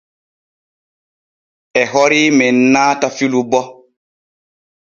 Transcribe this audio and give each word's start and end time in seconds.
E 1.81 1.83
hori 1.91 2.23
men 2.37 2.57
naata 2.73 3.07
filu 3.17 3.41
bo. 3.51 3.61